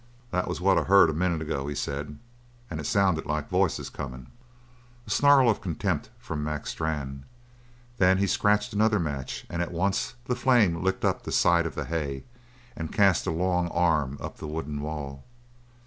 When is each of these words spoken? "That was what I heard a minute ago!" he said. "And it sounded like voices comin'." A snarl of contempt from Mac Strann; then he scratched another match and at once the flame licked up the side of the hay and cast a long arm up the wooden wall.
"That 0.31 0.47
was 0.47 0.59
what 0.59 0.79
I 0.79 0.83
heard 0.85 1.11
a 1.11 1.13
minute 1.13 1.43
ago!" 1.43 1.67
he 1.67 1.75
said. 1.75 2.17
"And 2.71 2.79
it 2.79 2.87
sounded 2.87 3.27
like 3.27 3.51
voices 3.51 3.91
comin'." 3.91 4.31
A 5.05 5.11
snarl 5.11 5.47
of 5.47 5.61
contempt 5.61 6.09
from 6.17 6.43
Mac 6.43 6.65
Strann; 6.65 7.23
then 7.99 8.17
he 8.17 8.25
scratched 8.25 8.73
another 8.73 8.97
match 8.97 9.45
and 9.47 9.61
at 9.61 9.71
once 9.71 10.15
the 10.25 10.33
flame 10.35 10.81
licked 10.81 11.05
up 11.05 11.21
the 11.21 11.31
side 11.31 11.67
of 11.67 11.75
the 11.75 11.85
hay 11.85 12.23
and 12.75 12.91
cast 12.91 13.27
a 13.27 13.31
long 13.31 13.67
arm 13.67 14.17
up 14.19 14.37
the 14.37 14.47
wooden 14.47 14.81
wall. 14.81 15.23